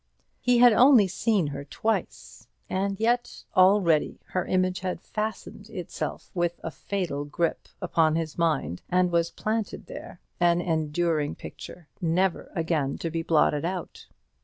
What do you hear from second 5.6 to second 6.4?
itself